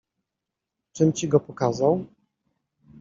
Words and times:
Czym 0.93 1.13
ci 1.13 1.27
go 1.27 1.39
pokazał? 1.39 2.05